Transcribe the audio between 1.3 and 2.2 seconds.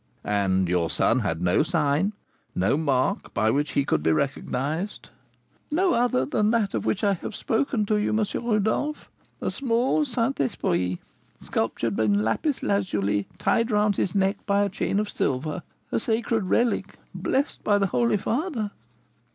no sign,